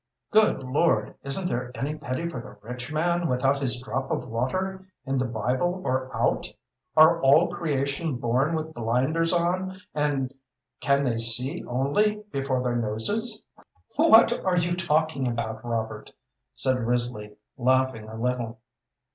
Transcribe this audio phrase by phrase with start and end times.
[0.31, 4.87] Good Lord, isn't there any pity for the rich man without his drop of water,
[5.05, 6.47] in the Bible or out?
[6.97, 10.33] Are all creation born with blinders on, and
[10.79, 11.19] can they
[11.67, 13.45] only see before their noses?"
[13.95, 16.11] "What are you talking about, Robert?"
[16.55, 18.59] said Risley, laughing a little.